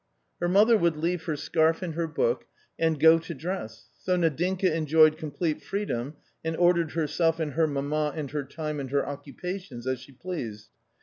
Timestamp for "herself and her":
6.93-7.67